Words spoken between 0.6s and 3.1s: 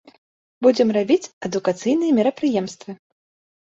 Будзем рабіць адукацыйныя мерапрыемствы.